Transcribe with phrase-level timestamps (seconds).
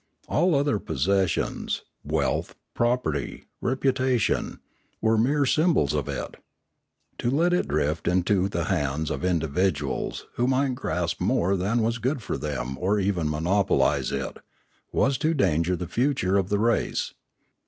[0.27, 4.59] All other possessions (wealth, property, reputation)
[4.99, 6.37] were mere symbols of it.
[7.19, 11.83] To let it drift into the hands of indi viduals, who might grasp more than
[11.83, 14.37] was good for them or even monopolise it,
[14.91, 17.13] was to endanger the future of the race.